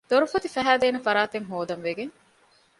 ދޮރުފޮތި 0.09 0.47
ފަހައިދޭނެ 0.55 0.99
ފަރާތެއް 1.05 1.47
ހޯދަން 1.49 1.83
ވެގެން 1.87 2.13